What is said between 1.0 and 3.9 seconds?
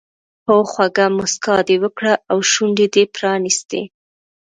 موسکا دې وکړه او شونډې دې پرانیستې.